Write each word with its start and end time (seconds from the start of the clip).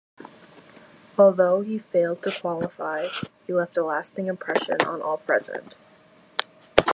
Although 1.15 1.61
he 1.61 1.77
failed 1.77 2.23
to 2.23 2.31
qualify, 2.31 3.09
he 3.45 3.53
left 3.53 3.77
a 3.77 3.83
lasting 3.85 4.25
impression 4.25 4.77
on 4.81 4.99
all 4.99 5.17
present. 5.17 5.75